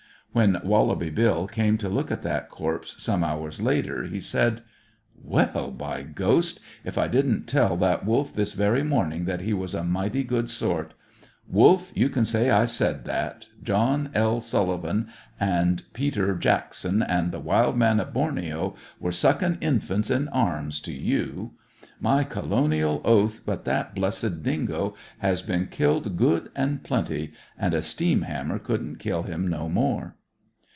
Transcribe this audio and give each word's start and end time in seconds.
When 0.33 0.61
Wallaby 0.63 1.09
Bill 1.09 1.45
came 1.45 1.77
to 1.79 1.89
look 1.89 2.09
at 2.09 2.21
that 2.23 2.47
corpse 2.47 2.95
some 3.03 3.21
hours 3.21 3.61
later 3.61 4.05
he 4.05 4.21
said 4.21 4.61
"Well, 5.21 5.71
by 5.71 6.03
ghost! 6.03 6.61
If 6.85 6.97
I 6.97 7.09
didn't 7.09 7.47
tell 7.49 7.75
that 7.75 8.05
Wolf 8.05 8.33
this 8.33 8.53
very 8.53 8.81
morning 8.81 9.25
that 9.25 9.41
he 9.41 9.53
was 9.53 9.73
a 9.73 9.83
mighty 9.83 10.23
good 10.23 10.49
sort. 10.49 10.93
Wolf, 11.49 11.91
you 11.93 12.07
can 12.07 12.23
say 12.23 12.49
I 12.49 12.63
said 12.63 13.03
that 13.03 13.47
John 13.61 14.09
L. 14.13 14.39
Sullivan 14.39 15.09
and 15.37 15.83
Peter 15.91 16.33
Jackson, 16.35 17.01
and 17.03 17.33
the 17.33 17.41
Wild 17.41 17.75
Man 17.75 17.99
o' 17.99 18.05
Borneo 18.05 18.73
were 19.01 19.11
suckin' 19.11 19.57
infants 19.59 20.09
in 20.09 20.29
arms 20.29 20.79
to 20.83 20.93
you. 20.93 21.55
My 21.99 22.23
colonial 22.23 23.01
oath, 23.03 23.41
but 23.45 23.65
that 23.65 23.93
blessed 23.93 24.43
dingo 24.43 24.95
has 25.17 25.41
been 25.41 25.67
killed 25.67 26.15
good 26.15 26.49
an' 26.55 26.79
plenty, 26.85 27.33
and 27.59 27.73
a 27.73 27.81
steam 27.81 28.21
hammer 28.21 28.59
couldn't 28.59 28.95
kill 28.95 29.23
him 29.23 29.49
no 29.49 29.67
more!" 29.67 30.15